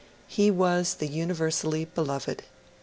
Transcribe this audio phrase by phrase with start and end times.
[0.27, 2.41] He was the universally beloved.